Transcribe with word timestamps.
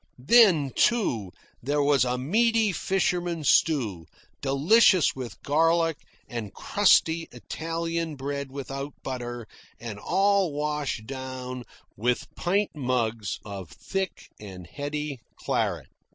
Then, 0.25 0.71
too, 0.75 1.31
there 1.61 1.83
was 1.83 2.03
a 2.05 2.17
meaty 2.17 2.71
fisherman's 2.71 3.51
stew, 3.51 4.07
delicious 4.41 5.15
with 5.15 5.39
garlic, 5.43 5.97
and 6.27 6.51
crusty 6.55 7.27
Italian 7.31 8.15
bread 8.15 8.51
without 8.51 8.93
butter, 9.03 9.45
and 9.79 9.99
all 9.99 10.53
washed 10.53 11.05
down 11.05 11.65
with 11.95 12.33
pint 12.33 12.71
mugs 12.75 13.37
of 13.45 13.69
thick 13.69 14.29
and 14.39 14.65
heady 14.65 15.19
claret. 15.35 15.85